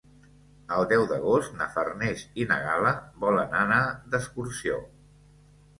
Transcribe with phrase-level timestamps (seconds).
[0.77, 2.95] El deu d'agost na Farners i na Gal·la
[3.27, 3.83] volen anar
[4.15, 4.83] d'excursió.